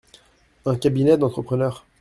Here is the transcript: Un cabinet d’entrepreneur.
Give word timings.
Un 0.65 0.77
cabinet 0.77 1.15
d’entrepreneur. 1.17 1.85